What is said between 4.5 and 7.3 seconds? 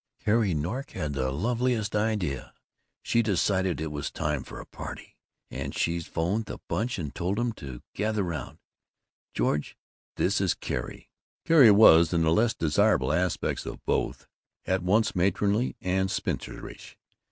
a party, and she 'phoned the Bunch and